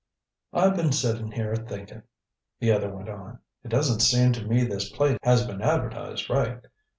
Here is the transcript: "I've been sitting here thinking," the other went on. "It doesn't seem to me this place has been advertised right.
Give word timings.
"I've 0.51 0.75
been 0.75 0.91
sitting 0.93 1.31
here 1.31 1.55
thinking," 1.55 2.01
the 2.59 2.71
other 2.71 2.89
went 2.89 3.07
on. 3.07 3.37
"It 3.63 3.67
doesn't 3.67 3.99
seem 3.99 4.33
to 4.33 4.43
me 4.47 4.63
this 4.63 4.89
place 4.89 5.19
has 5.21 5.45
been 5.45 5.61
advertised 5.61 6.27
right. 6.27 6.59